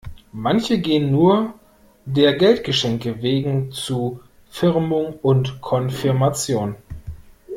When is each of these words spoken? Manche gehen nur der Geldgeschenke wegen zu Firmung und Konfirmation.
Manche 0.33 0.79
gehen 0.79 1.11
nur 1.11 1.53
der 2.05 2.33
Geldgeschenke 2.33 3.21
wegen 3.21 3.71
zu 3.71 4.19
Firmung 4.49 5.19
und 5.21 5.61
Konfirmation. 5.61 6.73